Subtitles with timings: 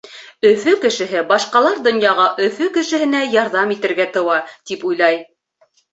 [0.51, 4.39] Өфө кешеһе башҡалар донъяға Өфө кешеһенә ярҙам итергә тыуа,
[4.71, 5.21] тип уйлай.